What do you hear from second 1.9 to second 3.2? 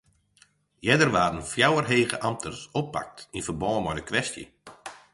hege amtners oppakt